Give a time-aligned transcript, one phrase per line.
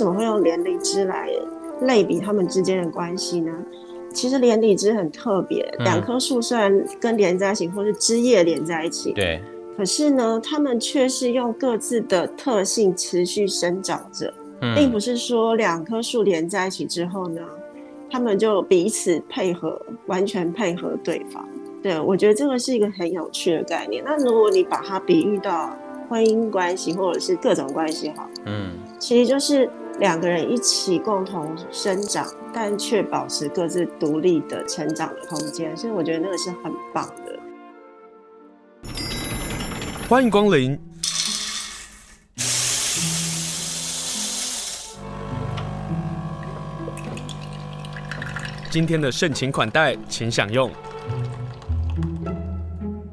[0.00, 1.28] 为什么会用连理枝来
[1.82, 3.52] 类比他们之间的关系呢？
[4.14, 9.42] 其实连理枝很特别，两棵树虽然跟连在一起，或是枝叶连在一起，对，
[9.76, 14.32] 可是呢，它们却是用各自的特性持续生长着，
[14.62, 17.42] 嗯、并不是说两棵树连在一起之后呢，
[18.10, 21.46] 他们就彼此配合，完全配合对方。
[21.82, 24.02] 对，我觉得这个是一个很有趣的概念。
[24.02, 25.76] 那如果你把它比喻到
[26.08, 29.68] 婚姻关系，或者是各种关系，好，嗯，其实就是。
[30.00, 37.38] 两个人一起共同生长，但却保持各自独立的成长的空间，所以我觉得那个是很棒的。
[40.08, 40.80] 欢迎光临。
[48.70, 50.70] 今天的盛情款待，请享用。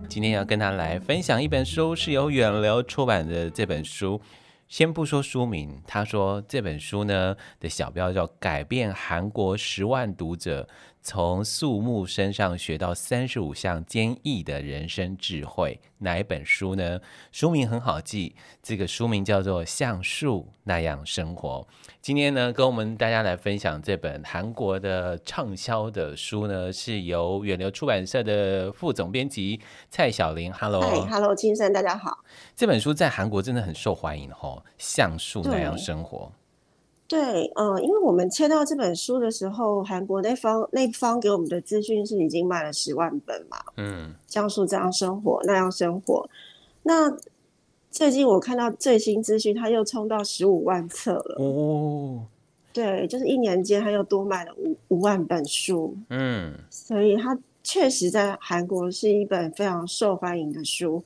[0.08, 4.22] 今天要跟他来分享一本书，是由远流出版的这本书。
[4.68, 10.68] 先不说书名，他说这本书呢的小标叫《改变韩国十万读者
[11.10, 15.80] 从树木身上学到三十五项坚毅的人生智慧》。
[16.00, 17.00] 哪一本书呢？
[17.32, 21.66] 书名很好记，这个书名叫做《像树那样生活》。
[22.02, 30.52] 今天呢，跟我们大家来分享这本韩国的畅销的书呢，是由远流出版社的副总编辑蔡晓玲。
[30.52, 32.18] Hello，Hello，金山，大家好。
[32.54, 36.30] 这本书在韩国真的很受欢迎哦，像树那样生活。
[37.08, 43.58] 对，对呃，因为我们签到这本书的时候，韩国那方那方给我们的资讯是已经卖了十万本嘛。
[43.78, 46.30] 嗯，江苏这样生活那样生活。
[46.84, 47.18] 那
[47.90, 51.36] 最近我看到最新资讯，它又冲到十五万册了。
[51.40, 52.22] 哦，
[52.74, 55.96] 对，就是一年间它又多卖了五五万本书。
[56.10, 61.04] 嗯，所以它确实在韩国是一本非常受欢迎的书。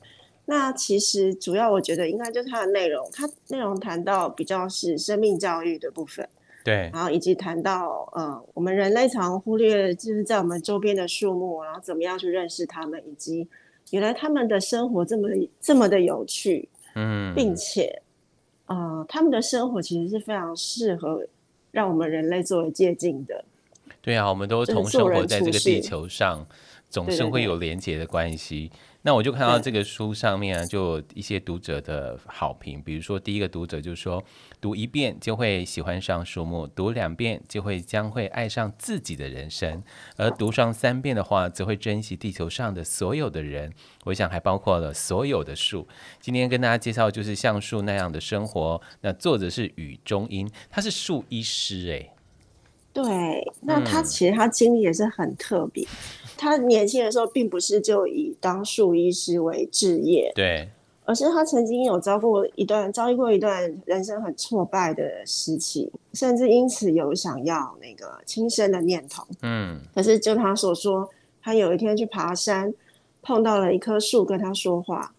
[0.54, 6.28] 那其实主要我觉得应该就是它的内容，它内容谈到比较是生命教育的部分，
[6.62, 13.48] 对，然后以及谈到呃我们人类常忽略就是在我们周边的树木，然后怎么样去认识它们，以及
[13.92, 18.02] 原来他们的生活这么这么的有趣，嗯，并且
[18.66, 21.26] 呃他们的生活其实是非常适合
[21.70, 23.42] 让我们人类作为借鉴的。
[24.02, 26.46] 对啊，我们都同生活在这个地球上，
[26.90, 28.68] 总是会有连结的关系。
[28.68, 34.22] 对对对那我就看到这个书上面啊，就一些读者的好评，比如说第一个读者就说，
[34.60, 39.82] 读一遍就会喜欢上树木，读两遍就会将会爱上自己的人生，
[40.16, 43.72] 而读上三遍的话，则会珍惜地球上的所有的人。
[44.04, 45.88] 我想还包括了所有的树。
[46.20, 48.80] 今天跟大家介绍就是像树那样的生活。
[49.00, 52.14] 那作者是雨中英，他是树医师哎。
[52.92, 53.02] 对，
[53.62, 55.82] 那他其实他经历也是很特别。
[55.82, 60.68] 嗯他年轻的时候，并不是就以当树医师为志业，对，
[61.04, 69.24] 而是他曾经有遭过一段遭遇过一段人生很挫败的时期，甚至因此有想要那个轻生的念头。
[69.42, 71.08] 嗯，可是就他所说，
[71.40, 72.74] 他有一天去爬山，
[73.22, 75.14] 碰到了一棵树，跟他说话，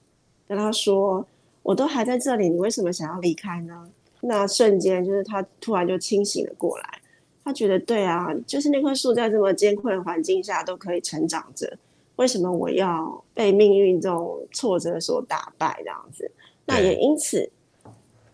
[0.46, 1.26] 跟他说
[1.64, 7.00] ：“我都还在这里，你为什么想要离开呢？”那瞬间，就是他突然就清醒了过来。
[7.44, 11.78] 他觉得对啊，就是那棵树在这么艰困的环境下都可以成长着，
[12.16, 16.32] 为什么我要被命运这种挫折所打败这样子？
[16.66, 17.52] 那也因此，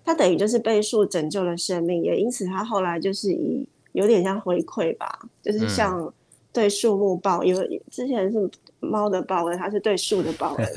[0.06, 6.14] 他等于就是被树拯救了生命，也因此他后来就是以有点像回馈吧，就是像
[6.54, 8.50] 对树木报，因为之前是
[8.80, 10.68] 猫的报恩，他是对树的报恩，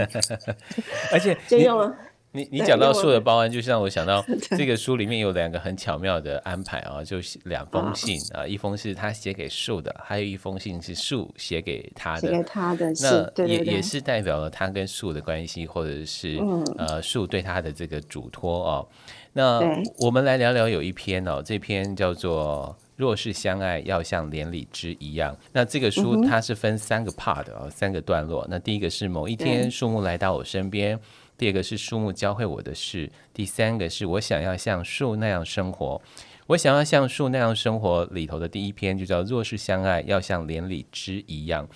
[1.13, 1.95] 而且就用了。
[2.35, 4.25] 你你讲到树的报恩，就让我想到
[4.57, 12.21] 这个书里面有两个很巧妙的安排啊，就是两封信啊，一封是他写给树的，还有一封信是树写给他的。
[12.21, 12.91] 写给他的，
[13.37, 18.89] 那也也是代表了他跟树的关系，或者是、嗯、呃树对他的这个嘱托哦。
[19.35, 19.61] 那
[19.99, 25.35] 我们来聊聊有一篇哦，这篇叫做《若是相爱，要像连理枝一样》。
[25.53, 28.47] 那这个书它是分三个 part 哦，三个段落。
[28.49, 30.99] 那第一个是某一天树木来到我身边。
[31.43, 36.01] 第二个是树木教会我的事，第三个是我想要像树那样生活。
[36.47, 41.69] 我想要像树那样生活里头的第一篇就叫“若是相爱，要像连理枝一样”。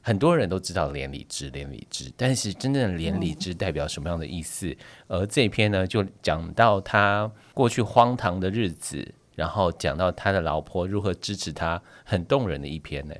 [0.00, 4.74] 很多人都知道连理枝，连理枝，但是真正的连理枝代表什么样的意思？
[5.08, 13.14] 而这篇呢，就讲到他过去荒唐的日子，然后讲到他的老婆如何支持他，很动人的一篇呢。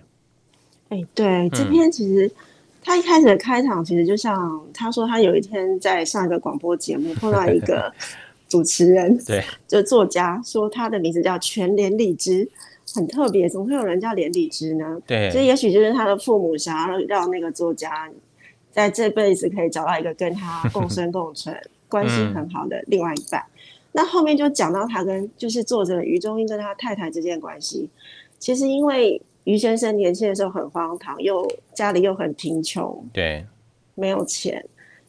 [0.88, 2.32] 哎，对，这篇其实、
[2.82, 7.92] 他一开始的开场其实就像他说，他有一天在上一个广播节目碰到一个
[8.48, 12.48] 主持人，对，就作家说他的名字叫全连理枝，
[12.94, 15.00] 很特别，怎么会有人叫连理枝呢？
[15.06, 18.10] 对，所以也许就是他的父母想要让那个作家
[18.70, 21.56] 在这辈子可以找到一个跟他共生 共存、
[21.88, 23.42] 关系很好的另外一半。
[23.92, 27.88] 那后面就讲到他跟就是作者余中英跟他太太之间的关系。
[28.38, 33.44] 其实因为余先生年轻的时候很荒唐，又家里又很贫穷，对，
[33.94, 34.64] 没有钱，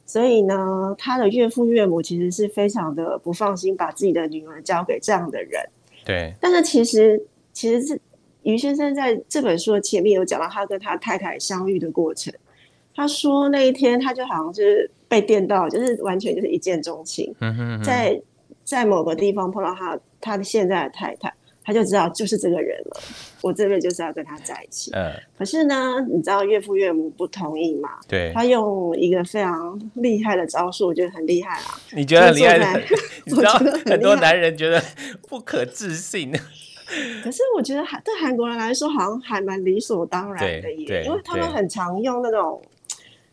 [0.06, 5.62] 所以呢，他的岳父岳母其实是非常的不放心把自己的女儿交给这样的人。
[6.04, 8.02] 对，但是其实其实是
[8.42, 12.34] 于先生在这本书的前面有讲到他跟他太太相遇的过程。
[12.96, 17.34] 他说那一天他就好像就是被电到，就是完全就是一见钟情。
[17.40, 18.22] 嗯哼哼，在
[18.64, 21.34] 在某个地方碰到他他的现在的太太，
[21.64, 23.02] 他就知道就是这个人了。
[23.42, 24.92] 我这边就是要跟他在一起。
[24.94, 25.14] 嗯。
[25.38, 27.90] 可是呢，你知道岳父岳母不同意嘛？
[28.08, 28.32] 对。
[28.34, 31.80] 他用一个非常厉害的招数，我觉得很厉害啊。
[31.92, 32.84] 你觉得很厉害？
[33.26, 33.54] 你知 道
[33.86, 34.84] 很多男人觉得
[35.28, 36.32] 不可置信。
[37.24, 42.62] 可是我觉得韩对韩国人来说，好像还蛮理所当然的耶，因为他们很常用那种。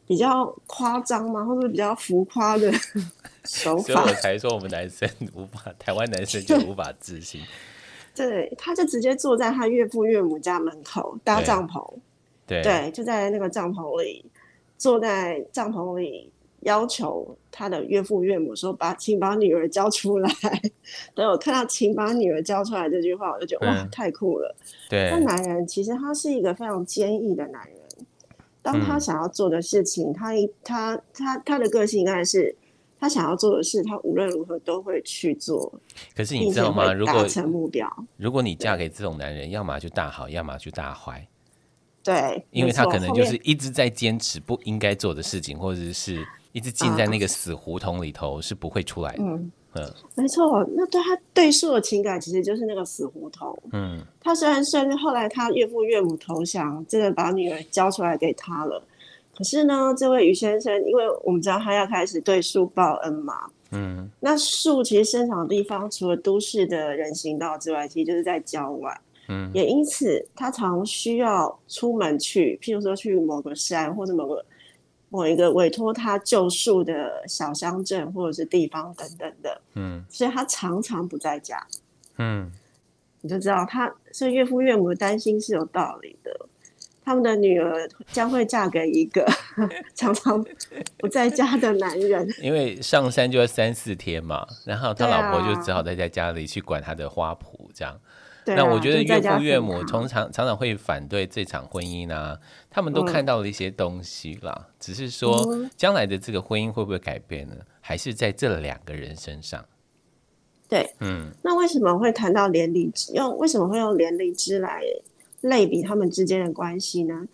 [0.06, 1.44] 比较夸张嘛？
[1.44, 2.69] 或者比较浮夸的
[3.44, 3.94] 手法？
[3.94, 7.41] 所以我才说我们男生无法，台湾男生就无法置信。
[8.15, 11.83] 对，他就直接坐在他岳父岳母家门口搭帐篷，
[12.47, 14.25] 对，对，就在那个帐篷里，
[14.77, 16.31] 坐在帐篷里，
[16.61, 20.31] 要求他的岳父岳母说：“把，请把女儿交出来。
[21.15, 24.55] ”等我看到“请把女儿交出来”这句话，我就觉得、嗯、哇，太酷了。
[24.89, 27.77] 对，那男人其实他是一个非常坚毅的男人。
[28.62, 32.55] 当他想要做的事情，嗯、他他他他的个性应该是，
[33.00, 35.73] 他想要做的事，他无论如何都会去做。
[36.14, 36.93] 可是你知道吗？
[36.93, 41.26] 如果达成目标，如果你嫁给这种男人，要么就大好，要么就大坏。
[42.05, 49.23] 对，因为他可能就是一直在坚持不应该做的事情，或者是一直进在那个死胡同里头，是不会出来的。
[49.23, 53.56] 嗯嗯，没错，那对他对树的情感其实就是那个死胡同。
[53.70, 58.82] 嗯，他虽然算是后来他岳父岳母投降，真的把女儿交出来给他了，
[59.40, 63.34] 可是呢，这位于先生，因为我们知道他要开始对树报恩嘛。
[63.70, 69.00] 嗯，那树其实生长的地方，除了都市的人行道之外，其实就是在郊外。
[69.28, 74.44] 嗯，也因此他常需要出门去，譬如说去某个山或者某个。
[75.12, 81.60] 某一个委托他救树的小乡镇或者是地方等等的，嗯，所以他常常不在家，
[82.19, 82.48] 嗯，
[83.20, 86.31] 你就知道他，所以岳父岳母的担心是有道理的。
[87.11, 89.27] 他们的女儿将会嫁给一个
[89.97, 90.41] 常常
[90.97, 97.95] 不在家的男人，因为上山就要三四天嘛，然后他老婆就只好待在家里去管他的花圃，这样。
[97.95, 102.39] 啊、那我觉得岳父岳母通常常常会反对这场婚姻啊，
[102.71, 105.45] 他们都看到了一些东西啦，嗯、只是说
[105.77, 107.57] 将来的这个婚姻会不会改变呢？
[107.81, 109.65] 还是在这两个人身上？
[110.69, 113.12] 对，嗯，那为什么会谈到连理枝？
[113.15, 114.81] 用为什么会用连理枝来
[115.42, 117.26] 类比他们之间的关系呢？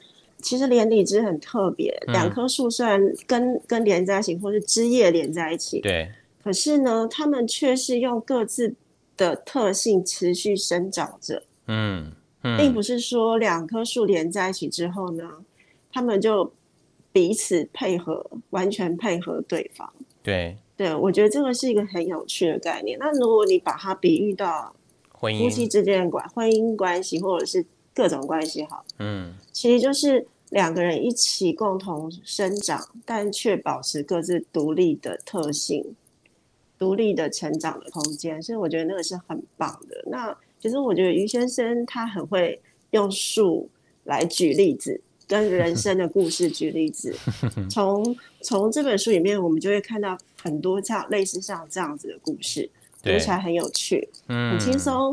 [0.43, 6.11] 其实连理枝很特别，两棵树虽然根根连在一起，或是枝叶连在一起，对，
[6.43, 8.75] 可是呢，他们却是用各自。
[9.19, 12.13] 的特性持续生长着，嗯，
[12.43, 15.27] 嗯，并不是说两棵树连在一起之后呢，
[15.91, 16.53] 他们就
[17.13, 19.91] 彼此配合，完全配合对方。
[20.23, 22.99] 对，对，我觉得这个是一个很有趣的概念。
[22.99, 24.77] 那如果你把它比喻到
[25.13, 27.65] 婚姻、夫妻之间的关婚姻关系，或者是
[27.97, 35.97] 各种关系，好，嗯，其实就是两个人一起共同生长，但却保持各自独立的特性。
[36.79, 39.97] 独立的成长的空间，所以我觉得那个是很棒的。
[40.11, 42.61] 那其实我觉得于先生他很会
[42.91, 43.67] 用树
[44.05, 47.17] 来举例子，跟人生的故事举例子。
[47.71, 52.69] 从从这本书里面，我们就会看到很多这样类似像这样子的故事，
[53.03, 55.11] 读起来很有趣，嗯很轻松，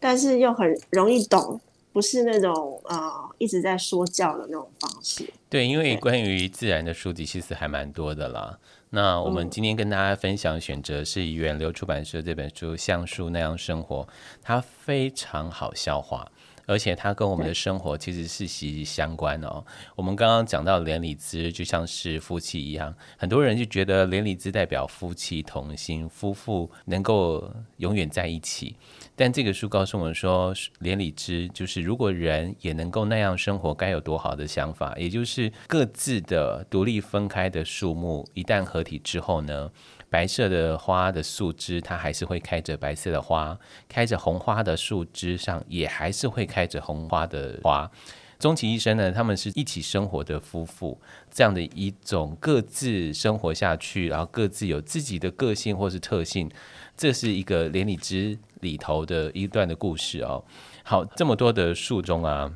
[0.00, 1.60] 但是又很容易懂，
[1.92, 5.28] 不是那种呃一直在说教的那种方式。
[5.48, 8.58] 对，因为关于自然的书籍其实还蛮多的啦。
[8.94, 14.02] 那我们今天跟大家分享选择是远流出版社这本书《像树那样生活》，
[14.42, 16.30] 它非常好消化，
[16.66, 19.64] 而且它跟我们的生活其实是息息相关哦。
[19.96, 28.76] 我们刚刚讲到连理枝就像是夫妻一样，很多人就觉得连理枝代表夫妻同心，夫妇能够永远在一起。
[29.14, 34.94] 但这个书告诉我们说，连理枝就是如果人也能够那样生活，该有多好的想法。
[34.96, 39.70] 也就是各自的独立分开的树木，一旦合体之后呢，
[40.12, 47.90] 白色的花的树枝它还是会开着白色的花，开着红花的树枝上也还是会开着红花的花。
[48.38, 51.00] 终其一生呢，他们是一起生活的夫妇，
[51.30, 56.50] 这样的一种各自生活下去，然后各自有自己的个性或是特性，
[56.94, 60.44] 这是一个连理枝里头的一段的故事哦。
[60.82, 62.52] 好，这么多的树中啊，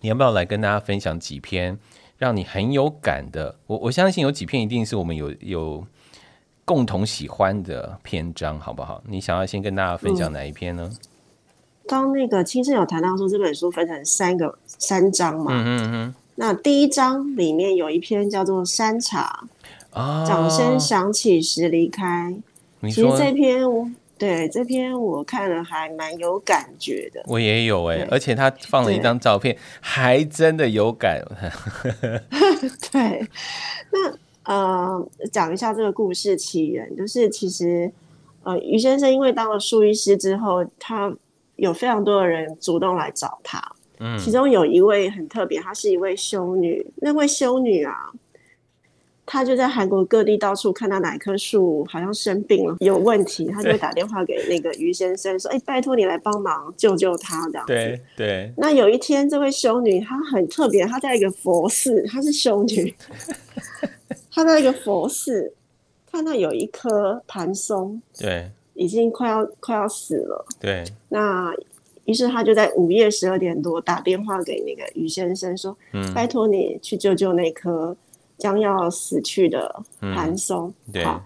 [0.00, 1.78] 你要不要来跟大家分享几篇
[2.18, 3.56] 让你很有感的？
[3.68, 5.86] 我我相信有几篇一定是我们有有
[6.70, 9.02] 共同喜欢的篇章，好不好？
[9.08, 10.88] 你想要先跟大家分享哪一篇呢？
[11.88, 15.50] 刚、嗯、那个青生有谈到说，这本书分成三个三章嘛。
[15.50, 16.14] 嗯嗯嗯。
[16.36, 19.48] 那第一章里面有一篇叫做《山茶》，
[19.98, 22.32] 啊，掌声响起时离开。
[22.82, 23.90] 其实这篇我。
[24.16, 31.24] 对，这篇我看了还蛮有感觉的，我也有哎、欸，而且他放了一张照片，还真的有感。
[32.92, 33.26] 对，
[33.90, 34.12] 那
[34.44, 37.90] 呃，讲一下这个故事起源，就是其实
[38.42, 41.14] 呃，于先生因为当了树医师之后，他
[41.56, 43.62] 有非常多的人主动来找他，
[43.98, 48.10] 嗯，其中有一位很特别，她是一位修女，那位修女啊。
[49.32, 57.72] 她就在韩国各地到处看到哪一棵树好像生病了，有问题，她就会打电话给那个于先生说：“哎、欸，拜托你来帮忙救救他。”这样子。
[57.72, 58.52] 对对。
[58.56, 62.92] 那有一天，这位修女她很特别，她在一个佛寺，她是修女，
[64.30, 65.52] 她在一个佛寺
[66.10, 70.44] 看到有一棵盘松，对，已经快要快要死了。
[70.58, 70.84] 对。
[71.08, 71.52] 那
[72.04, 77.96] 于是他就在午夜十二点多打电话给那个于先生说：“嗯，拜托你去救救那棵。”
[78.40, 81.22] 将要死去的盘松，嗯，对，好，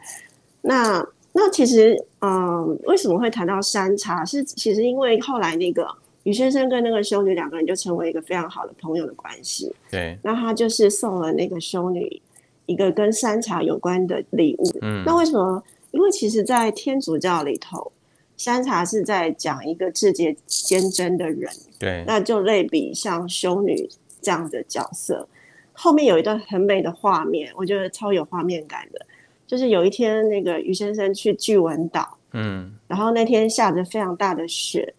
[0.62, 4.25] 那那其实，嗯，为什么会谈到山茶？
[4.25, 5.87] 是其实因为后来那个
[6.25, 9.73] 于先生跟那个修女两个人就成为一个非常好的朋友的关系。
[9.88, 12.20] 对，那他就是送了那个修女
[12.66, 14.78] 一个跟山茶有关的礼物。
[14.83, 15.62] 嗯，那为什么？
[15.90, 17.92] 因为其实，在天主教里头，
[18.37, 21.49] 山茶是在讲一个志节坚贞的人。
[21.78, 23.88] 对，那就类比像修女
[24.21, 25.28] 这样的角色。
[25.73, 29.06] 后面有一段很美的画面，我觉得超有画面感的，
[29.47, 34.94] 就是有一天那个余先生去巨文岛，嗯，然后那天下着非常大的雪，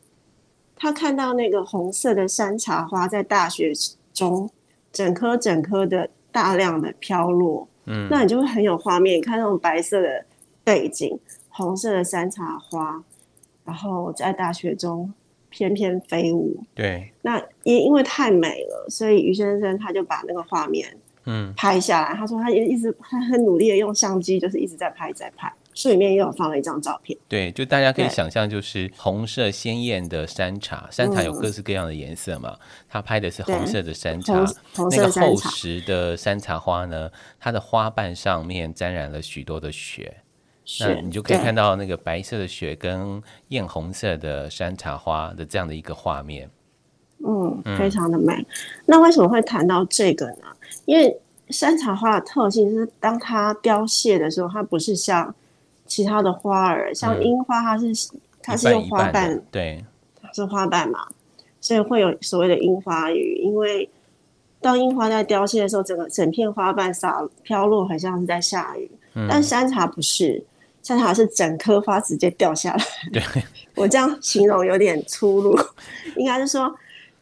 [0.76, 3.72] 他看到那个红色的山茶花在大雪
[4.14, 4.50] 中
[4.92, 10.26] 整颗整颗的大量的飘落，嗯，那你就会很有画面，看那种白色的
[10.64, 13.02] 背景，红色的山茶花，
[13.64, 15.14] 然后在大雪中。
[15.58, 20.86] 翩翩飞舞，对，那因因为太美了，所以于先生他就把那个画面
[21.24, 22.14] 嗯拍下来。
[22.14, 25.50] 嗯、他说他也一直他很努力的用相机，就是一直在拍在拍。
[25.76, 32.56] 书里面也有放了一张照片，对，就大家可以想象，就是红色鲜艳的山茶，山茶有各式各样的颜色嘛。
[32.88, 34.44] 他拍的是红色的山茶，
[34.90, 40.16] 那个厚实的山茶花呢，它的花瓣上面沾染了许多的雪。
[40.80, 46.50] 那你就可以看到那个白色的雪跟艳红色的山茶花的这样的一个画面，
[47.24, 48.34] 嗯，非常的美。
[48.34, 48.46] 嗯。
[48.86, 50.48] 那为什么会谈到这个呢？
[50.86, 51.16] 因为
[51.50, 55.36] 山茶花的特性是，当它凋谢的时候，它不是像
[55.86, 59.84] 其他的花儿，像樱花，它是、嗯、它是用花瓣，对，
[60.22, 61.08] 它是花瓣嘛，
[61.62, 63.42] 所以会有所谓的樱花雨。
[63.44, 63.90] 因为
[64.62, 68.90] 当樱花在凋谢的时候，整个整片花瓣洒飘落，很像是在下雨。
[69.14, 70.44] 嗯、但山茶不是。
[70.84, 72.86] 山茶是整颗花直接掉下来。
[73.12, 73.24] 对，
[73.74, 75.58] 我这样形容有点粗鲁，
[76.16, 76.72] 应该是说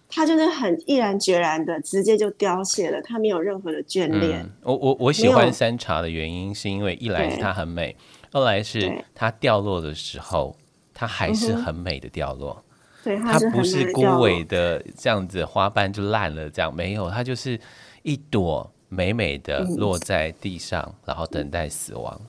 [0.09, 4.41] 它就是很毅然决然的直接就凋谢了，它没有任何的眷恋。
[4.41, 7.95] 嗯、我我我喜欢山茶的原因是因为一来是它很美，
[8.33, 10.53] 二来是它掉落的时候
[10.93, 12.61] 它还是很美的掉落。
[13.03, 17.59] 对，它不是枯萎的这样子，花瓣就烂了这样，没有，它就是
[18.01, 22.21] 一朵美美的落在地上，嗯、然后等待死亡。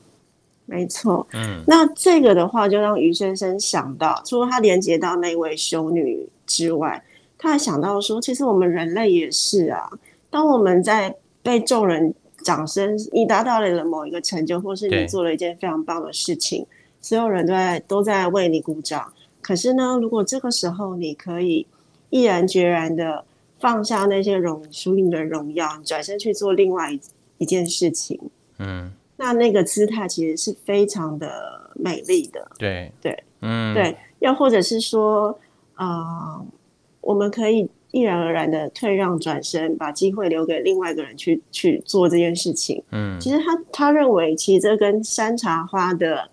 [0.66, 7.00] 没错，嗯，那这个的话，就让于先生想到，除了他连接到那位修女之外，
[7.38, 9.88] 他还想到说，其实我们人类也是啊。
[10.30, 12.12] 当我们在被众人
[12.44, 16.64] 掌声，你达到了某一个成就，或是你做了一件非常棒的事情，
[17.00, 19.12] 所有人都在都在为你鼓掌。
[19.40, 21.66] 可是呢，如果这个时候你可以
[22.10, 23.24] 毅然决然的
[23.58, 27.00] 放下那些荣属于你的荣耀，转身去做另外一
[27.38, 28.20] 一件事情，
[28.58, 28.92] 嗯。
[29.16, 32.90] 那那个姿态其实是非常的美丽的，对。
[33.00, 35.38] 对，嗯，对，又或者是说，
[35.74, 36.46] 啊、呃，
[37.00, 42.82] 我们可以毅然而然的退让转身，把机会留给另外一个人去去做这件事情。
[42.90, 46.28] 嗯，其实他他认为，其实这跟山茶花的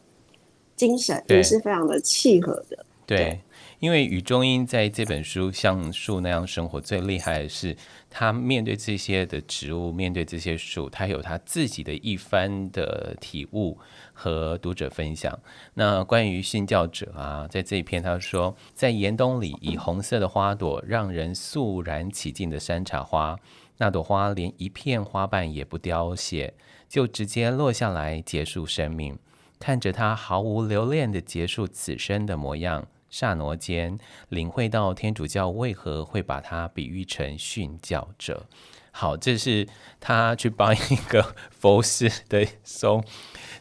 [0.76, 2.86] 精神也是非常的契合的。
[3.06, 3.40] 对，对
[3.82, 7.76] 因为雨中英在这本书《像树那样生活》最厉害的是。
[8.14, 13.80] 他面对这些的植物，面对这些树，他有他自己的一番的体悟
[14.12, 15.40] 和读者分享。
[15.76, 23.40] 那关于信教者啊，在这一篇他说，在严冬里，以红色的花朵让人肃然起敬的山茶花，
[23.78, 26.54] 那朵花连一片花瓣也不凋谢，
[26.90, 29.18] 就直接落下来结束生命。
[29.58, 32.86] 看着它毫无留恋的结束此生的模样。
[33.12, 34.00] 刹那间，
[34.30, 38.48] 领会到天主教为何会把它比喻成殉教者。
[38.94, 39.68] 好，这是
[40.02, 43.02] 他去帮一个 佛师的松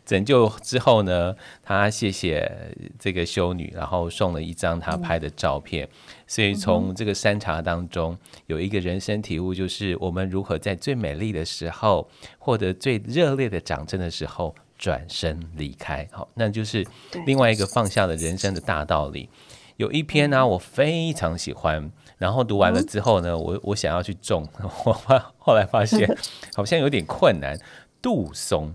[0.04, 5.86] 拯救之后呢，他谢谢这个修女，然后送了一张他拍的照片。
[5.86, 5.90] 嗯、
[6.26, 16.08] 所以从这个山茶当中有一个人生体悟，就是我们如何在最美丽的时候，获得最热烈的掌声的时候，转身离开。
[16.10, 16.86] 好，那就是
[17.26, 19.28] 另外一个放下了人生的大道理。
[19.76, 21.92] 有一篇呢、啊，我非常喜欢。
[22.16, 24.48] 然后读完了之后呢，我我想要去种，
[24.84, 26.06] 我发后来发现
[26.56, 27.58] 好像有点困难。
[28.02, 28.74] 杜松，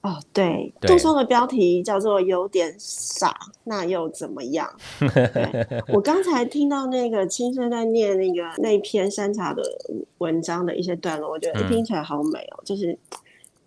[0.00, 4.68] 哦，对，对杜松的标题叫做“有点傻”，那又怎么样？
[5.86, 9.62] 我刚才听到那个青森在念那个那篇山茶的
[10.18, 12.98] 文章的一些段落，我觉得听起来好美哦，嗯、就是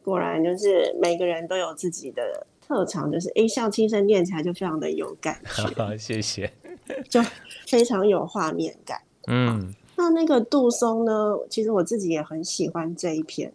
[0.05, 5.63] 果然就是每个人都有自己的特长，就是一，像轻声念起来就非常的有感觉。
[5.75, 6.53] 好，谢谢。
[7.09, 7.19] 就
[7.67, 9.01] 非常有画面感。
[9.27, 11.35] 嗯，那那个杜松呢？
[11.49, 13.51] 其实我自己也很喜欢这一篇。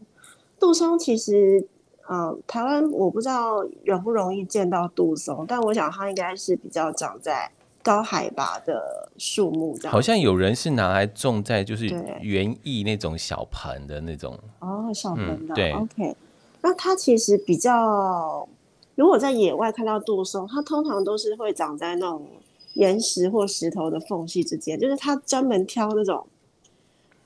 [0.58, 1.64] 杜松其实，
[2.08, 7.48] 呃，台湾我不知道容不容易见到杜松，但我想它应该是比较长在
[7.84, 9.78] 高海拔的树木。
[9.84, 11.86] 好像有人是拿来种在就是
[12.20, 14.36] 园艺那种小盆的那种。
[14.58, 15.54] 哦，小盆的。
[15.54, 16.16] 嗯、对，OK。
[16.62, 18.48] 那它其实比较，
[18.94, 22.26] 如果在野外看到杜松，它通常都是会长在那种。
[22.74, 26.24] 岩石或石头的缝隙之间，就是它专门挑那种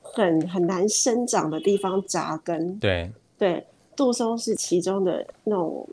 [0.00, 2.78] 很很难生长的地方扎根。
[2.78, 5.86] 对对，杜松是其中的那种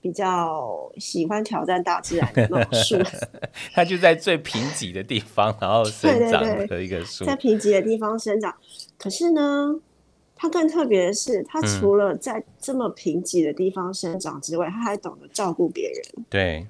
[0.00, 2.96] 比较喜欢挑战大自然的那种树。
[3.74, 8.56] 它就在最贫瘠的地方，然后生长的一个树，在贫瘠的地方生长。
[8.96, 9.78] 可是呢，
[10.36, 16.24] 它更特别的是，它除了在这么贫瘠的地方生长之外，它、嗯、还懂得照顾别人。
[16.30, 16.66] 对。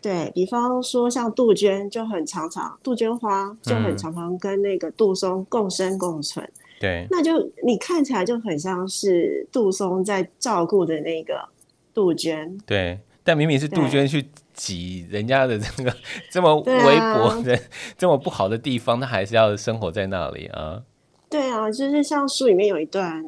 [0.00, 6.46] 对，比方说，像杜鹃就很常常，杜鹃花就很常常跟那个杜松共生共存。
[6.46, 7.32] 嗯、对，那就
[7.66, 11.48] 你看起来就很像是杜松在照顾的那个
[11.92, 12.56] 杜鹃。
[12.64, 15.92] 对，但明明是杜鹃去挤人家的这个
[16.30, 17.60] 这么微薄的、啊、
[17.98, 20.80] 这么不好的地方，他还是要生活在那里啊。
[21.28, 23.24] 对啊，就是像书里面有一段，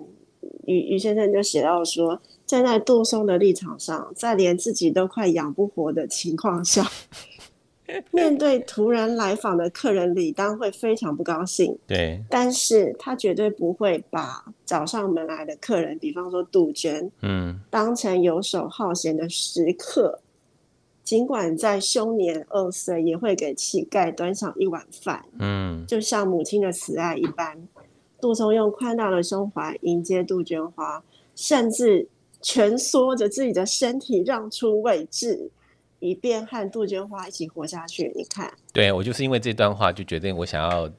[0.67, 2.21] 于于先生就写到说。
[2.47, 6.85] 站在杜松的立场上，在连自己都快养不活的情况下，
[8.11, 11.79] 面对突然来访的客人，理当会非常不高兴。
[11.87, 20.19] 对，但是他绝对不会把找上门来的客人，比方说杜鹃，嗯，当成游手好闲的食客。
[21.05, 25.25] 尽管在凶年二岁，也会给乞丐端上一碗饭。
[25.39, 27.57] 嗯，就像母亲的慈爱一般，
[28.21, 31.03] 杜松用宽大的胸怀迎接杜鹃花，
[31.35, 32.09] 甚至。
[32.43, 35.51] 蜷缩着自己的身体，让出位置，
[35.99, 38.11] 以便和杜鹃花一起活下去。
[38.17, 40.91] 你看，对，我就是因为这段话，就决定我想要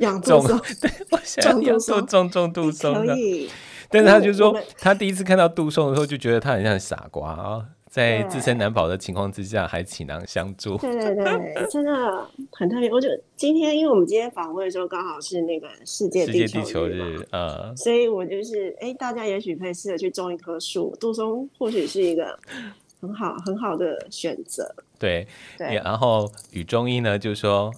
[0.00, 3.14] 养杜松，对，我 想要做种种杜松的。
[3.14, 3.48] 可以，
[3.88, 7.64] 但是他就说，他第一次看到杜松的时候，就觉得他很像傻瓜啊。
[7.90, 10.76] 在自身难保的情况之下，还倾囊相助。
[10.78, 12.88] 对对对，真的很特别。
[12.88, 22.38] 我就今天，因为我们今天访问的时候刚好是那个世界地球日，呃，所以我就是，哎，大家也许可以试着去种一棵树，杜松或许是一个
[23.00, 24.72] 很好很好的选择。
[24.96, 25.26] 对
[25.58, 27.72] 对，然后雨中一呢就说，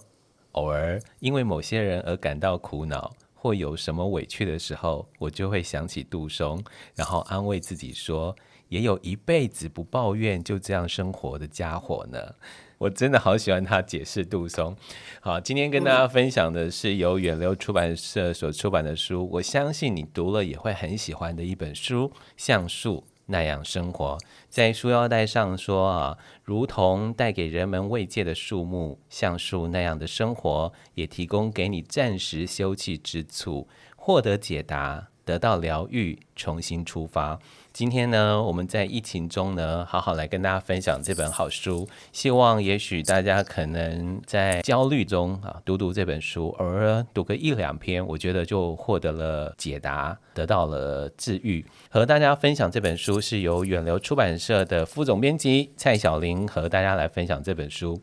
[0.52, 6.62] 偶尔因为某些人而感到苦恼或有什么委屈的时候，我就会想起杜松，
[6.94, 8.36] 然后安慰自己说。
[8.72, 12.34] 也有一辈子不抱怨就这样生活的家伙呢，
[12.78, 14.74] 我真的好喜欢他解释杜松。
[15.20, 22.08] 好，今天跟大家分享的是由远流出版社所出版的书，我相信你读了也会很喜欢的一本书，
[22.38, 24.16] 《像树那样生活》。
[24.48, 37.38] 在书腰带上说啊，如同带给人们慰藉的树木，像树那样的生活，也提供给你暂时休憩之处，获得解答，得到疗愈，重新出发。
[37.72, 41.88] 今天呢，我们在疫情中呢，好好来跟大家分享这本好书。
[42.12, 51.64] 希望也许大家可能在焦虑中啊，读读这本书，偶尔读个一两篇，我觉得就获得了解答，得到了治愈。
[51.88, 57.98] 和大家分享这本书是由远流出版社的副总编辑蔡小玲和大家来分享这本书。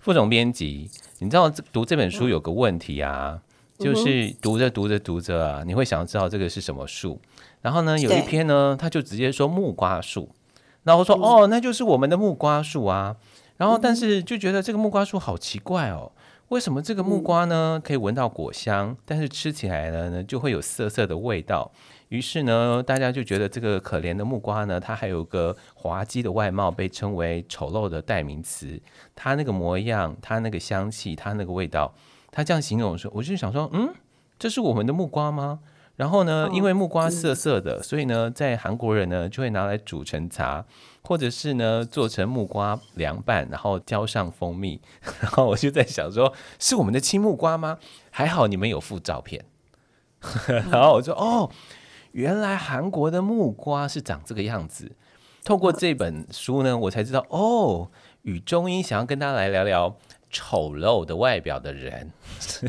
[0.00, 3.40] 副总编辑，你知道读这本书有个问题啊，
[3.78, 7.20] 就是读着读着读着啊，你会想知道这个是什么树。
[7.64, 10.28] 然后呢，有一篇呢，他就直接说木瓜树，
[10.82, 13.16] 然后我说、嗯、哦，那就是我们的木瓜树啊。
[13.56, 16.12] 然后但是就觉得这个木瓜树好奇怪哦，
[16.48, 21.72] 为什么这个木瓜呢可以闻到果香，但是吃起来呢就会有涩涩的味道？
[22.10, 28.78] 于是呢，大家就觉得这个可怜的木瓜呢，它还有个滑稽的外貌，被称为丑陋的代名词。
[29.14, 31.94] 它那个模样，它那个香气，它那个味道，
[32.30, 33.94] 它这样形容的时候，我就想说，嗯，
[34.38, 35.60] 这是我们的木瓜吗？
[35.96, 40.64] 然后呢，因为木瓜涩涩的，所以呢，在韩国人呢就会拿来煮成茶，
[41.02, 44.80] 或者是呢做成木瓜凉拌，然后浇上蜂蜜。
[45.22, 47.78] 然后我就在想说，是我们的青木瓜吗？
[48.10, 49.44] 还好你们有附照片。
[50.70, 51.48] 然后我说，哦，
[52.10, 54.96] 原来韩国的木瓜是长这个样子。
[55.44, 57.90] 透过这本书呢，我才知道，哦，
[58.22, 59.96] 与中英想要跟大家来聊聊
[60.28, 62.10] 丑陋的外表的人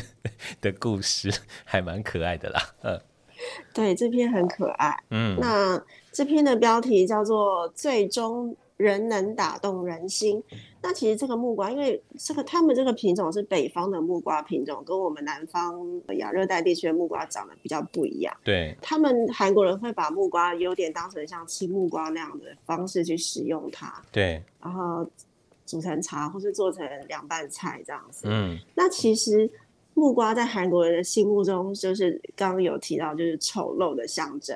[0.61, 1.33] 的故事，
[1.65, 2.61] 还蛮可爱的啦。
[2.83, 3.01] 嗯。
[3.73, 4.95] 对，这篇很可爱。
[5.09, 5.81] 嗯，那
[6.11, 10.41] 这篇的标题叫做“最终仍能打动人心”。
[10.81, 15.79] 那其实这个木瓜，因为这个他们这个品种是北方的木瓜品种，跟我们南方
[16.17, 18.35] 亚热带地区的木瓜长得比较不一样。
[18.43, 24.01] 对，他们韩国人会把木瓜有点当成像吃木瓜那样的方式去使用它。
[24.11, 25.09] 对，然后
[25.65, 28.27] 煮成茶或是做成凉拌菜这样子。
[28.29, 29.49] 嗯，那其实。
[29.95, 34.55] 木瓜在韩国人的心目中，就是刚刚有提到，就是丑陋的象征。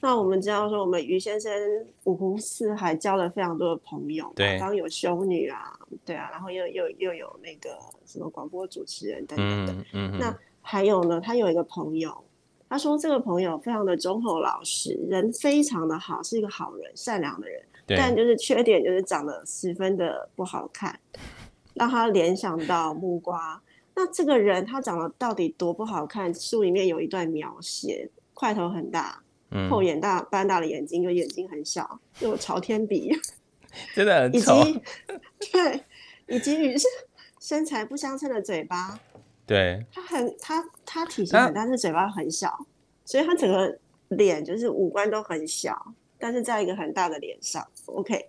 [0.00, 1.50] 那我们知道说，我们于先生
[2.04, 5.72] 五湖四海交了非常多的朋友，对，刚有修女啊，
[6.04, 7.70] 对啊，然后又又又有那个
[8.04, 9.72] 什么广播主持人等等的。
[9.94, 10.18] 嗯嗯。
[10.18, 12.14] 那还有呢，他有一个朋友，
[12.68, 17.62] 他说这个朋友非常的忠厚老实，人非常的好，是一个好人，善良的人。
[17.86, 17.96] 对。
[17.96, 21.00] 但就是缺点就是长得十分的不好看，
[21.72, 23.58] 让他联想到木瓜。
[23.96, 26.34] 那这个人他长得到底多不好看？
[26.34, 33.16] 书里面有一段描写：块头很大，嗯、厚眼大半大的眼睛，有眼睛很小，有朝天鼻，
[33.94, 34.28] 真的。
[34.30, 34.82] 以及
[35.52, 35.84] 对，
[36.26, 36.88] 以及与是
[37.38, 38.98] 身材不相称的嘴巴。
[39.46, 42.66] 对，他很他他体型很大，但是嘴巴很小，
[43.04, 43.78] 所以他整个
[44.08, 48.26] 脸就是五官都很小，但是在一个很大的脸上，OK，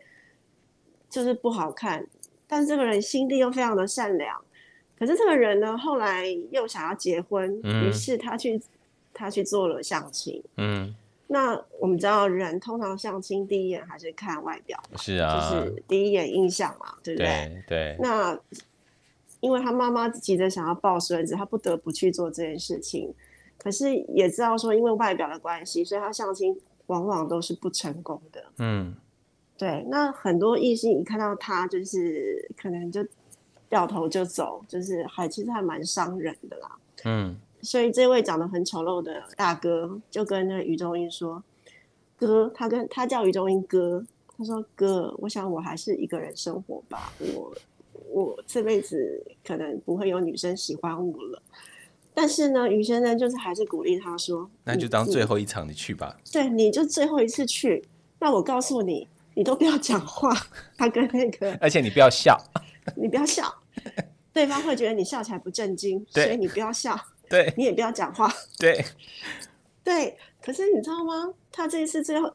[1.09, 2.05] 就是不好看。
[2.45, 4.39] 但是这个人心地又非常的善良。
[4.97, 8.59] 可是这个人呢，后来又想要结婚，嗯、于是他去
[9.13, 10.41] 他去做了相亲。
[10.55, 10.95] 嗯，
[11.27, 17.63] 那我们知道，人通常相亲第一眼还是看外表，是啊，就是第一眼印象嘛，对不对？
[17.67, 17.97] 对。
[17.97, 18.39] 对，那
[19.41, 23.13] 因为他妈妈急着想要抱孙子，他不得不去做这件事情。
[23.57, 28.41] 可是也知道说，因为外表的关系，所以他相亲往往都是不成功的。
[28.59, 28.95] 嗯，
[29.57, 29.85] 对。
[29.89, 33.05] 那很多异性一看到他，就是可能就。
[33.69, 36.71] 掉头就走，就是还其实还蛮伤人的啦。
[37.03, 41.43] 嗯，所以这位长得很丑陋的大哥就跟那个于中英说
[42.17, 44.03] ：“哥，他跟他叫于中英哥，
[44.37, 47.13] 他说哥，我想我还是一个人生活吧。
[47.19, 47.53] 我
[48.09, 51.41] 我这辈子可能不会有女生喜欢我了。
[52.13, 56.17] 但是呢，于先生就是还是鼓励他说：那就当最后一场你去吧。
[56.31, 57.83] 对，你就最后一次去。
[58.19, 60.31] 那我告诉你，你都不要讲话。
[60.77, 62.41] 他跟那个，而且你不要笑。”
[62.95, 63.53] 你不要笑，
[64.33, 68.85] 对方会觉得你笑起来不正经，所以你不要笑，对，你也不要讲话，对，
[69.83, 70.17] 对。
[70.41, 71.33] 可是你知道吗？
[71.51, 72.31] 他这一次最后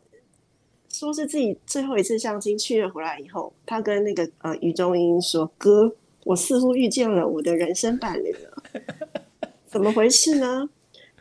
[0.88, 8.62] 说是自己最后一次相亲，去了回来以后，他跟那个呃于中英说：“哥，我似乎遇见了我的人生伴侣了。
[9.70, 10.68] ”怎么回事呢？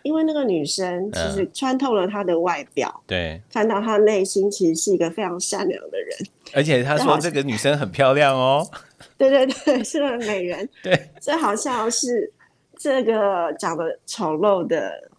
[0.03, 6.17] 因为那个女生其实穿透了她的外表，嗯、对，看到她内心其实是一个非常善良的人，
[6.53, 8.65] 而且他说这个女生很漂亮哦。
[9.17, 10.67] 对对对，是个美人。
[10.81, 12.31] 对，这好像是
[12.77, 15.09] 这个长得丑陋的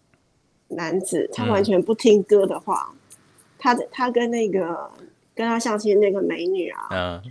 [0.69, 2.91] 男子，他完全不听哥的话。
[2.91, 2.97] 嗯、
[3.59, 4.91] 他他跟那个
[5.35, 7.23] 跟他相亲那个美女啊，嗯，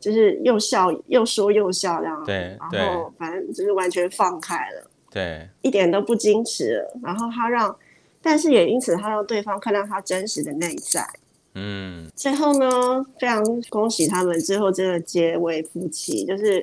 [0.00, 2.24] 就是又笑又说又笑这样。
[2.24, 7.00] 对，然后反正就是完全放开了，对，一点都不矜持了。
[7.02, 7.74] 然后他让，
[8.20, 11.08] 但是也因此他让对方看到他真实的内在。
[11.54, 16.22] 嗯，最后呢，非常恭喜他们，最后真的结为夫妻。
[16.26, 16.62] 就是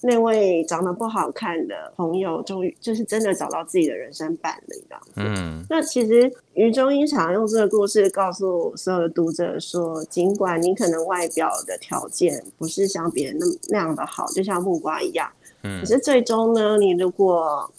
[0.00, 4.74] 那位长得不好看的朋友，终于就是真的找到自己的人生伴侣。
[5.16, 15.30] 嗯，那其实于中英想用这个故事告诉所有的读者说，尽管你可能外表的条件不是像别人那那样的好，就像木瓜一样，
[15.62, 17.70] 嗯，可是最终呢，你如果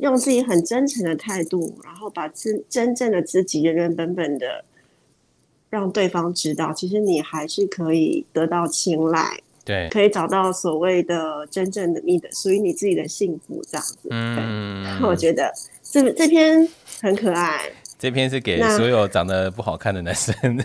[0.00, 4.64] 用自己很真诚的态度，然后把自真正的自己原原本本的。
[5.70, 14.08] 让对方知道，其实你还是可以得到青睐，对，可以找到所谓的真正的你的属于你自己的幸福，这样子。
[14.10, 15.48] 嗯，我觉得
[15.80, 16.68] 这这篇
[17.00, 17.70] 很可爱。
[17.96, 20.64] 这篇是给所有长得不好看的男生的，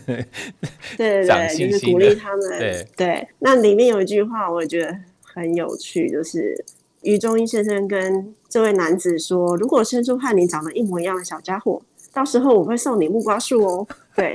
[0.97, 2.57] 对对对，就是鼓励他们。
[2.57, 6.65] 对对，那里面有一句话，我觉得很有趣，就是
[7.05, 13.87] 于中医先生跟这位男子说：“如果生出和你长得一模一样的小家伙。”到时候我会送你木瓜树哦。
[14.15, 14.33] 对，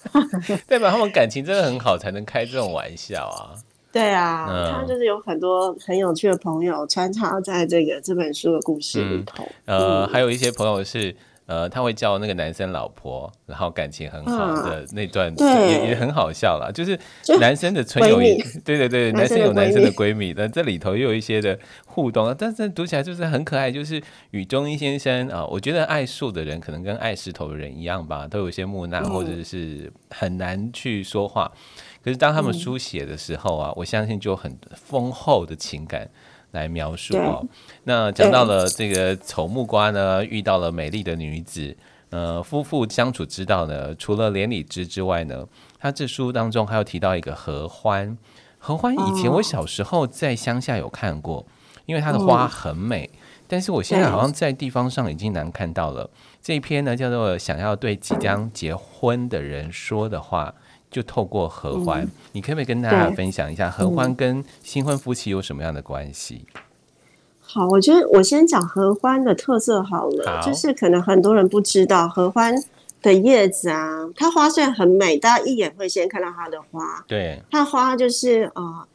[0.66, 0.90] 对吧？
[0.90, 3.52] 他们感情真的很好，才能开这种玩笑啊。
[3.92, 9.44] 对啊，嗯、他就是有很多很有趣的朋友穿插在这个这本书的故事里头。
[9.66, 11.14] 嗯、呃，嗯、还有一些朋友是
[11.50, 16.70] 呃，他会叫那个男生老婆，然后感情很好的那段，啊、也也很好笑啦。
[16.72, 16.96] 就是
[17.40, 23.68] 男生的纯友谊， 对对对，男生有男生的闺蜜，但这里头又有一些的互动，但是读起来就是很可爱。
[23.72, 31.50] 就是与中一先生啊，我觉得爱树的人可能跟爱石头的人一样吧，都有一些木讷，或者是很难去说话。
[32.04, 36.08] 可是当他们书写的时候啊，我相信就很丰厚的情感。
[36.52, 37.46] 来描述哦，
[37.84, 41.76] 那讲到了这个丑木瓜呢，遇到了美丽的女子，
[42.10, 45.46] 呃，夫妇相处之道呢，除了连理枝之外呢，
[45.78, 48.18] 他这书当中还有提到一个合欢，
[48.58, 51.46] 合欢以前我小时候在乡下有看过，
[51.86, 53.08] 因为它的花很美，
[53.46, 56.10] 但是我现在好像在地方上已经难看到了。
[56.42, 60.54] 这一篇呢叫做想要对即将结婚的人说的话。
[60.90, 66.44] 就透过合欢，嗯、你可不可以跟大家分享一下合欢跟新婚夫妻有什么样的关系？
[67.40, 72.54] 好，我觉得我先讲合欢的特色好了，好，就是可能很多人不知道合欢
[73.02, 78.86] 的叶子啊，它花虽然很美，大家一眼会先看到它的花，对，它花就是呃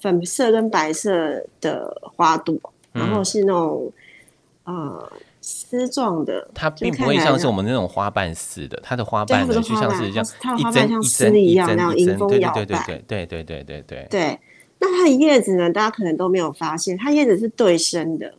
[0.00, 2.54] 粉色跟白色的花朵，
[2.92, 3.92] 嗯、然后是那种
[4.64, 5.10] 呃。
[5.50, 14.06] 丝状的，它并不会像是我们那种花瓣似的，它的花瓣呢就像是这样，它的花瓣像丝一样那样迎风摇摆，对对对对对对对对。
[14.10, 14.40] 对，
[14.78, 18.34] 那它的叶子呢，大家可能都没有发现，它叶子是对生的，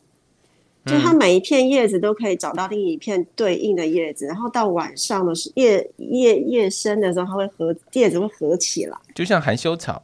[0.86, 10.04] 就它每一片叶子都可以找到另一片对应的叶子，然后到晚上的时叶叶叶生的时候，它会合叶子会合起来，就像含羞草。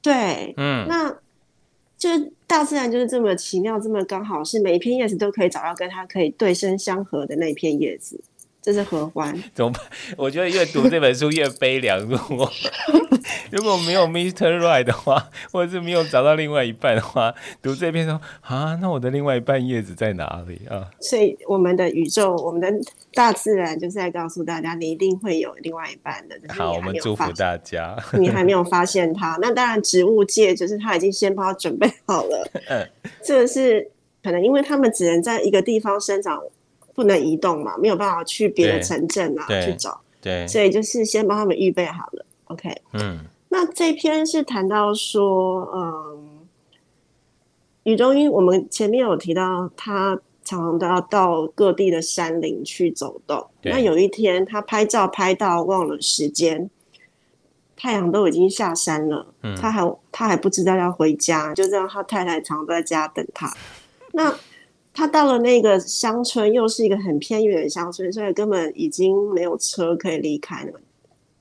[0.00, 1.12] 对，嗯，那。
[1.98, 8.20] 就是大自然就是这么奇妙，这么刚好是每一片叶子都可以找到跟它可以对生相合的那片叶子。
[8.68, 9.80] 这是合欢， 怎么办？
[10.14, 11.98] 我觉得越读这本书越悲凉。
[12.00, 12.52] 如果
[13.50, 14.58] 如果没有 Mr.
[14.58, 20.84] Right 的话，或者是没有找到另外一半的话，读这篇说啊，那我的另外一半叶子在哪里啊？
[21.00, 22.70] 所以我们的宇宙，我们的
[23.14, 26.36] 大自然就是在告诉大家，你一定会有另外一半的。
[26.52, 27.96] 好，我们祝福大家。
[28.18, 32.46] 你还没有发现它，那当然植物界就是他已经先帮他准备好了。
[32.68, 32.86] 嗯，
[33.24, 33.90] 这个是
[34.22, 36.38] 可能因为他们只能在一个地方生长。
[36.98, 42.26] 不能移动嘛，没有办法去别的城镇啊去找，对，所以就是先帮他们预备好了。
[42.46, 46.40] OK，嗯，那这篇是谈到说，嗯，
[47.84, 53.46] 宇中一，我们前面有提到，他常常都要到各地的山林去走动。
[53.62, 56.68] 那有一天，他拍照拍到忘了时间，
[57.76, 63.54] 太阳都已经下山了，嗯，他还他还不知道要回家，就这样，他太太常在家等他。
[64.14, 64.34] 那
[64.98, 70.80] 他到了那个乡村，又是一个很偏远的乡村，所以根本已经没有车可以离开那个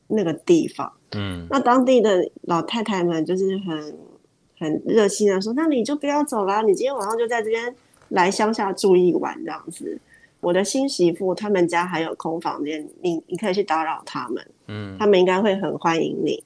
[0.10, 0.94] 那个地方。
[1.14, 3.98] 嗯，那当地的老太太们就是很
[4.60, 7.76] 很热心的说：“那你就不要走了，你今天晚上就在这边
[8.10, 10.00] 来乡下住一晚这样子。
[10.40, 16.44] 我的新媳妇他们家还有空房间，你你可以去打扰他们，嗯，他们应该会很欢迎你。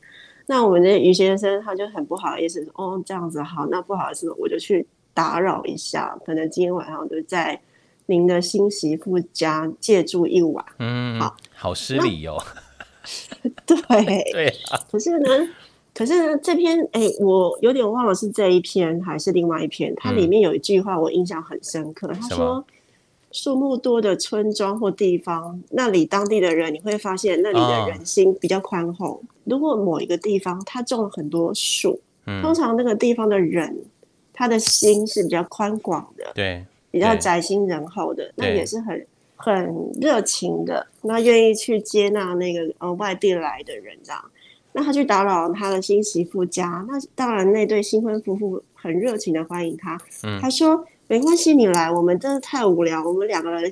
[0.47, 7.60] 那我们的于先生他就很不好意思说：哦，这样子好，那不好意思，我就去。”打扰一下，可能今天晚上就在
[8.06, 10.65] 您的新媳妇家借住一晚。
[10.80, 12.41] 嗯，好，好失礼哦。
[13.65, 13.78] 对
[14.32, 14.80] 对啊。
[14.91, 15.30] 可是呢，
[15.93, 19.93] 可是呢，这篇哎，我有点忘了是这一篇还是另外一篇。
[19.95, 22.65] 它里面有一句话我印象很深刻，他说
[23.32, 29.21] ：“树木多的村庄或地方，那里当地的人，你会发现那里的人心比较宽厚。
[29.45, 32.00] 如果某一个地方他种了很多树，
[32.41, 33.78] 通常那个地方的人。”
[34.41, 44.19] 他的心是比较宽广的，对，比较宅心仁厚的，那也是很很热情的，那愿意去接纳那个呃外地来的人这样。
[44.71, 49.95] 那他去打扰他的新媳妇家，那当然那对新婚夫妇很热情的欢迎他。
[50.23, 53.71] 嗯，他说没关系，你来，我们真的太无聊，我们两个人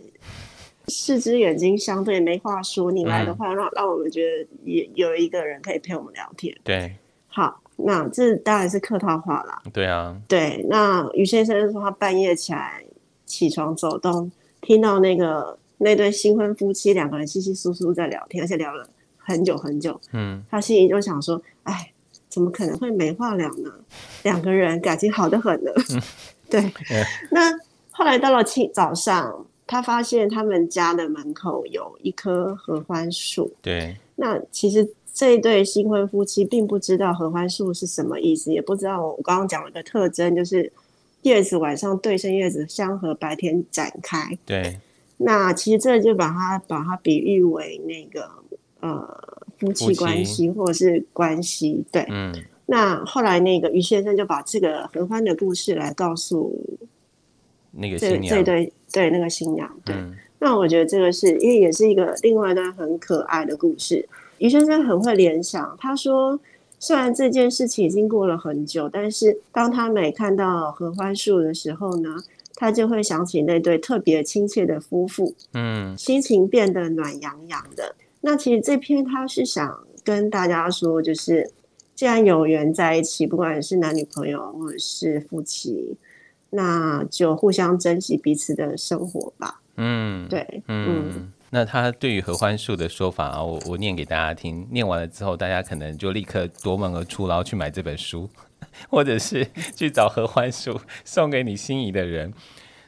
[0.87, 6.55] 四只眼睛相对没话说，你来的话让让我们觉得也有一个人可以陪我们聊天。
[6.63, 6.93] 对，
[7.27, 7.59] 好。
[7.83, 9.61] 那这当然是客套话啦。
[9.73, 10.65] 对啊，对。
[10.69, 12.83] 那于先生说他半夜起来
[13.25, 18.87] 起床走动，听到那个那对新婚夫妻两个人稀稀疏疏在聊天，而且聊了
[19.17, 19.99] 很久很久。
[20.13, 21.91] 嗯，他心里就想说：“哎，
[22.27, 23.71] 怎么可能会没话聊呢？
[24.23, 25.71] 两个人感情好得很呢。
[25.91, 26.01] 嗯”
[26.49, 26.61] 对。
[26.61, 27.51] 嗯、那
[27.91, 33.53] 后来到了清早上，他发现他们家的门口有一棵合欢树。
[33.61, 33.95] 对。
[34.19, 34.87] 那其实。
[35.11, 40.71] 这一对新婚夫妻并不知道合欢树是什么意思，也不知道我刚刚讲了个特征，就是
[41.23, 44.37] 叶子晚上对生叶子相合，白天展开。
[44.45, 44.79] 对，
[45.17, 48.29] 那其实这就把它把它比喻为那个
[48.79, 49.05] 呃
[49.57, 51.83] 夫妻关系或者是关系。
[51.91, 52.33] 对，嗯。
[52.67, 56.57] 那后来那个于先生就把这个合欢的故事来告诉
[57.71, 59.69] 那个新娘，这对对那个新娘。
[59.83, 64.07] 对，嗯、那我觉得这个是因为也是一个另外一段很可爱的故事。
[64.37, 66.39] 于先生很会联想，他说，
[66.79, 72.15] 虽然这件事情已经过了很久，但是当他每看到合欢树的时候呢，
[72.55, 77.93] 他就会想起那对特别亲切的夫妇，嗯，心情变得暖洋洋的。
[78.21, 81.51] 那其实这篇他是想跟大家说，就是
[81.95, 85.97] 既然有缘在一起，不管是男女朋友或者是夫妻，
[86.51, 89.58] 那就互相珍惜彼此的生活吧。
[89.79, 91.09] 嗯，对，嗯。
[91.09, 94.67] 嗯那他对于合欢树的说法啊，我我念给大家听。
[94.69, 98.29] 念完了之后，大家可能就立刻夺门而出，然后去买这本书，
[98.87, 102.31] 或者是去找合欢树送给你心仪的人。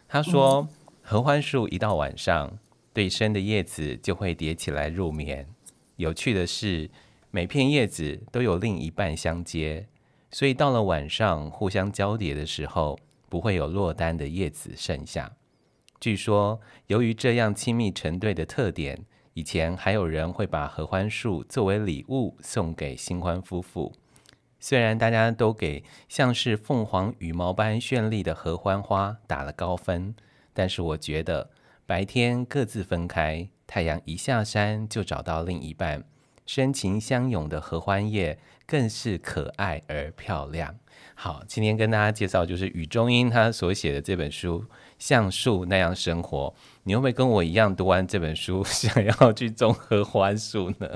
[0.08, 0.68] 他说，
[1.02, 2.60] 合欢树一到晚上，
[2.94, 5.48] 对生的叶子就会叠起来入眠。
[5.96, 6.88] 有趣的是，
[7.32, 9.88] 每片叶子都有另一半相接，
[10.30, 15.32] 所以到了晚上互相交叠的时候，不会有落单的叶子剩下。
[16.02, 23.94] 据说，由于这样亲密成对的特点，以前还有人会把合欢树作为礼物送给新婚夫妇。
[24.60, 30.16] 虽然大家都给像是凤凰羽毛般绚丽的合欢花打了高分，
[30.54, 31.52] 但是我觉得
[31.86, 36.04] 白天各自分开，太阳一下山就找到另一半，
[36.48, 40.76] 深情相拥的合欢叶更是可爱而漂亮。
[41.14, 44.66] 好，今天跟大家介绍就是雨中英他所写的这本书。
[45.02, 50.88] 像树那样生活，你会不会跟我一样读完这本书， 想要去种合欢树呢？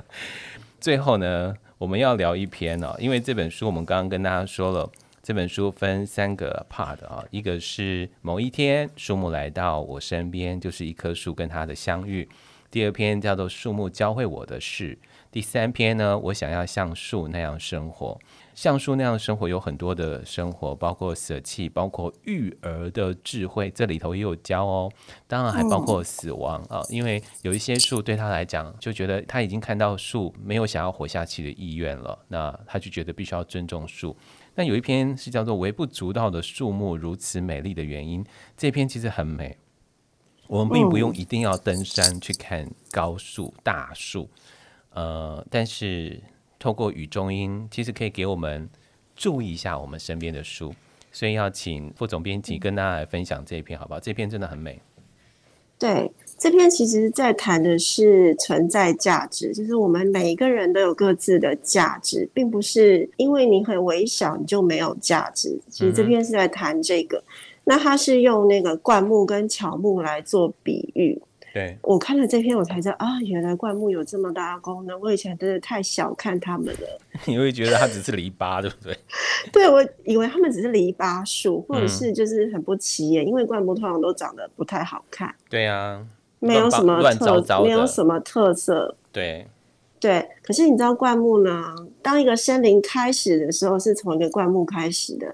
[0.80, 4.88] 最后呢，我们要聊一篇哦，因为这本书我们刚刚跟大家说了，
[5.24, 12.28] 这本书分三个 part 啊，一个是某一天树木来到我身边，就是一棵树跟它的相遇；
[12.70, 14.96] 第二篇叫做树木教会我的事；
[15.32, 18.20] 第三篇呢，我想要像树那样生活。
[18.56, 24.89] 像树那样的生活有很多的生活，包括舍弃，包括育儿的智慧，这里头也有教哦。
[25.28, 34.15] 当然还包括死亡啊，因为有一些树对他来讲，就觉得他已经看到树没有想要活下去的意愿了，那他就觉得必须要尊重树。
[34.56, 39.58] 那有一篇是叫做“微不足道的树木如此美丽的原因”，这篇其实很美。
[40.48, 44.30] 我们并不用一定要登山去看高树大树，
[44.91, 46.24] 呃，但是。
[46.65, 48.67] 透过雨中音，其实可以给我们
[49.15, 50.73] 注意一下我们身边的书，
[51.12, 53.99] 所以要请副总编辑跟大家来分享这一篇，好不好？
[53.99, 54.82] 这篇真的很美。
[55.78, 65.62] 对，这篇其实在谈的是存在价值，就是我们每一个人都有各自的价值，并不是因为你很微小你就没有价值。
[65.69, 67.23] 其实这篇是在谈这个，嗯、
[67.65, 71.21] 那他是用那个灌木跟乔木来做比喻。
[71.56, 75.00] 对，我看了这篇，我才知道啊，原来灌木有这么大的功能。
[75.00, 77.00] 我以前真的太小看他们了。
[77.24, 78.98] 你会觉得它只是篱笆，对不对？
[79.54, 85.34] 对，我以为他们只是篱笆树，或者是就是很不起眼，嗯、因为灌木通常都长得不太好看。
[85.50, 86.06] 对呀、啊，
[86.39, 88.98] 没有什么特，糟糟没有什么特色。
[89.13, 89.48] 对，
[89.98, 90.28] 对。
[90.44, 91.74] 可是你知道灌木呢？
[92.02, 95.34] 当一个森林开始的时候，是从一个灌木开始的。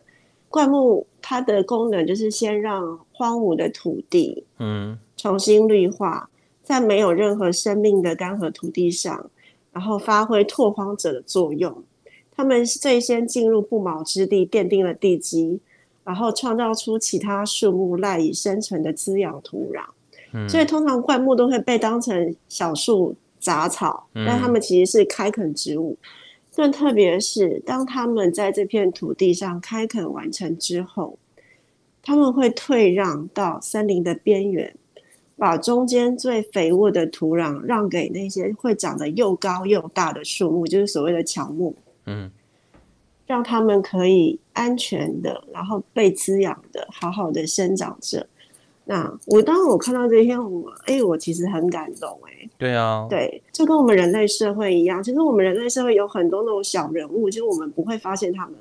[0.50, 5.00] 灌木它的功能就是先让荒芜的土地，嗯。
[5.22, 6.28] 重新绿化，
[6.64, 9.30] 在没有任何生命的干涸土地上，
[9.72, 11.84] 然后发挥拓荒者的作用。
[12.36, 15.60] 他们最先进入不毛之地，奠定了地基，
[16.04, 19.84] 然后创造出其他树木赖以生存的滋养土壤。
[20.34, 25.96] 嗯、所以，通常灌木都会被当成小树杂草，嗯、但他们其实是开垦植物。
[26.56, 31.20] 更特别是，当他们在这片土地上开垦完成之后，
[32.02, 34.74] 他们会退让到森林的边缘。
[35.42, 41.74] 把中间最肥沃的土壤让给那些会长得又高又大的树木，就是所谓的乔木，
[42.06, 42.30] 嗯，
[43.26, 48.24] 让他们可以安全的，然后被滋养的，好好的生长着。
[48.86, 58.54] 那我当我看到这篇，我哎、欸，我其实很感动、欸，哎，对啊，对，就跟我们人类社会一样，其实我们人类社会有很多那种小人物，就是我们不会发现他们。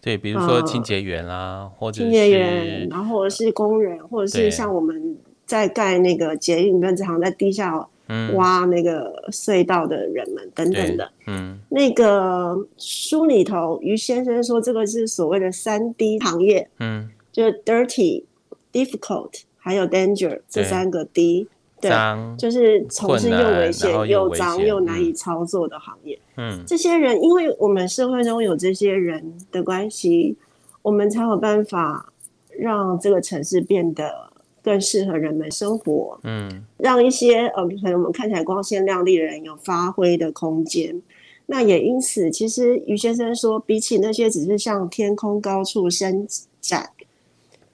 [0.00, 5.18] 对，比如说清洁员啦，或者清洁员，然后或者是工人，或者是像我们。
[5.46, 7.86] 在盖那个捷运跟这行在地下
[8.34, 18.24] 挖那个隧道的人们等等的，嗯，那个书里头于先生说这个是所谓的三 D 行业，嗯，就是 dirty、
[18.70, 21.48] difficult 还有 danger 这三个 D，
[21.80, 21.90] 对，
[22.36, 30.36] 就是从事又危险又脏又难以操作的行业，嗯，这些人因为我们社会中有这些人的关系，
[30.82, 32.12] 我们才有办法
[32.58, 34.33] 让这个城市变得。
[34.64, 41.02] 更适合人们生活，嗯，让一些呃，可能我们看起来光鲜亮丽的人有发挥的空间。
[41.46, 46.26] 那也因此，其实于先生说，比起那些只是向天空高处伸
[46.62, 46.88] 展，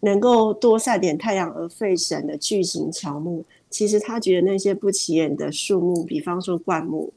[0.01, 7.13] 能够多晒点太阳而费神的巨型乔木，其实他觉得那些不起眼的树木，比方说灌木，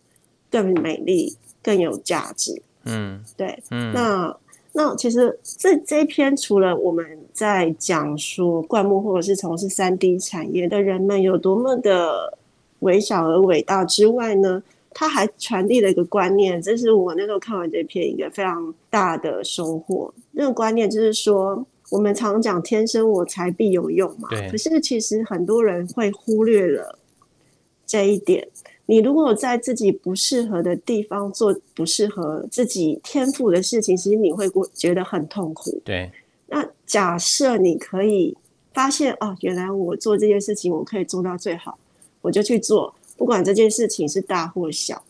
[0.51, 2.61] 更美丽、更有价值。
[2.85, 4.37] 嗯，对，嗯，那
[4.73, 12.37] 那其实这这一篇除了我们在讲说灌木或者是从事三 D 产业的人们有多么的
[12.79, 14.61] 微小而伟大之外呢，
[14.91, 20.13] 他还传递了一个观念，这是我那时候看完这篇一个非常大的收获。
[20.31, 21.65] 那个观念就是说。
[21.91, 26.97] 我们常讲“天生我材必有用”嘛，可是其实很多人会忽略了
[27.85, 28.47] 这一点。
[28.85, 35.81] 你如果在自己不适合的地方做不适合自己天赋的事情，其实你会过觉得很痛苦。
[35.83, 36.11] 对。
[36.47, 38.37] 那假设你可以
[38.73, 41.77] 发现哦，原来我做这件事情我可以做到最好，
[42.21, 45.01] 我就去做，不管这件事情是大或小，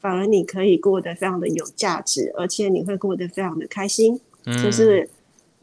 [0.00, 4.20] 反而你可以过得非常的有价值，而且你会过得非常的开心。
[4.44, 4.62] 嗯。
[4.62, 5.08] 就是。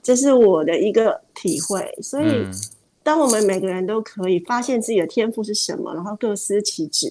[0.05, 2.45] 这是我的一个体会，所以
[3.01, 7.09] 当我们每个人都可以发现自己的天赋是什么，然后各司其职，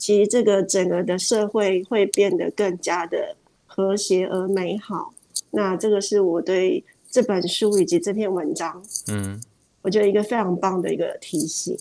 [0.00, 3.36] 其实这个整个的社会会变得更加的
[3.66, 5.12] 和谐而美好。
[5.50, 9.40] 那这个是我对这本书以及这篇文章，嗯，
[9.82, 11.76] 我觉得一个非常棒的一个提醒，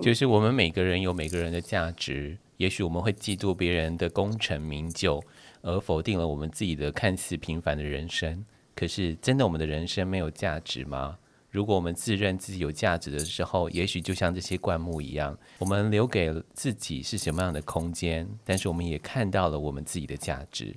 [0.00, 5.22] 就是我们每个人有每个人的价值，也许我们会嫉妒别人的功成名就，
[5.62, 8.44] 而否定了我们自己的看似平凡的人生。
[8.74, 11.18] 可是，真的我们的人生没有价值吗？
[11.50, 18.28] 如果我们自认自己有价值的时候，也许就像这些灌木一样，我们留给自己是什么样的空间？
[18.44, 20.74] 但是我们也看到了我们自己的价值。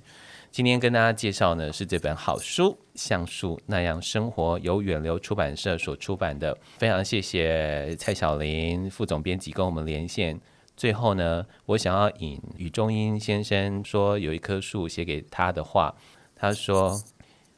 [0.50, 6.56] 今天跟大家介绍呢，是这本好书《像树那样生活》，由远流出版社所出版的。
[6.78, 10.40] 非常谢谢蔡小林副总编辑跟我们连线。
[10.74, 15.94] 最后呢，我想要引雨中英先生说有一棵树写给他的话，
[16.34, 16.98] 他说。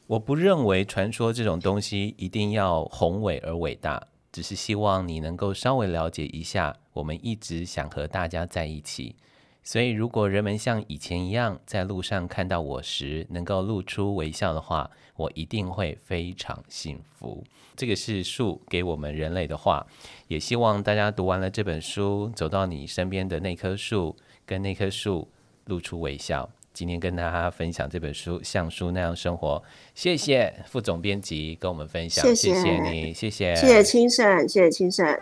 [0.07, 6.75] 我不认为传说这种东西一定要宏伟而伟大，只是希望你能够稍微了解一下。
[6.93, 9.15] 我们一直想和大家在一起，
[9.63, 17.43] 所以如果人们像以前一样在路上看到我时能够露出微笑的话，我一定会非常幸福。
[17.75, 19.87] 这个是树给我们人类的话，
[20.27, 25.27] 也希望大家读完了这本书，走到你身边的那棵树，跟那棵树
[25.65, 26.47] 露出微笑。
[26.75, 29.63] 今天跟大家分享这本书《像书那样生活》，
[29.95, 35.17] 谢谢副总编辑跟我们分享，谢谢，你，谢谢，谢谢青盛，谢谢青盛。